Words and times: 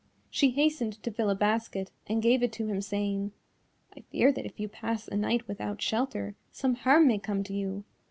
She 0.31 0.49
hastened 0.49 0.93
to 1.03 1.11
fill 1.11 1.29
a 1.29 1.35
basket, 1.35 1.91
and 2.07 2.23
gave 2.23 2.41
it 2.41 2.51
to 2.53 2.65
him, 2.65 2.81
saying, 2.81 3.33
"I 3.95 3.99
fear 3.99 4.31
that 4.31 4.47
if 4.47 4.59
you 4.59 4.67
pass 4.67 5.07
a 5.07 5.15
night 5.15 5.47
without 5.47 5.79
shelter 5.79 6.33
some 6.51 6.73
harm 6.73 7.05
may 7.07 7.19
come 7.19 7.43
to 7.43 7.53
you. 7.53 7.83